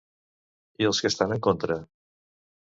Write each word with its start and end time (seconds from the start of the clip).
I 0.85 0.87
els 0.87 1.03
que 1.05 1.13
estan 1.15 1.37
en 1.37 1.45
contra? 1.51 1.81